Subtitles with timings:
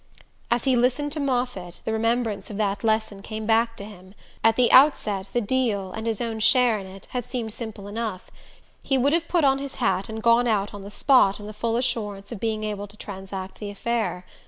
[0.49, 4.15] As he listened to Moffatt the remembrance of that lesson came back to him.
[4.43, 8.31] At the outset the "deal," and his own share in it, had seemed simple enough:
[8.81, 11.53] he would have put on his hat and gone out on the spot in the
[11.53, 14.25] full assurance of being able to transact the affair.